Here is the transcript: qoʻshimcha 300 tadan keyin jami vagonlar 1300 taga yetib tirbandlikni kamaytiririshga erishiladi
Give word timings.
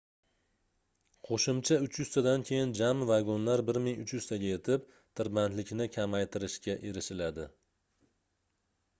qoʻshimcha 1.27 1.75
300 1.87 2.05
tadan 2.13 2.45
keyin 2.49 2.71
jami 2.79 3.07
vagonlar 3.09 3.61
1300 3.67 4.29
taga 4.29 4.47
yetib 4.51 4.87
tirbandlikni 5.19 5.87
kamaytiririshga 5.97 6.77
erishiladi 6.93 7.47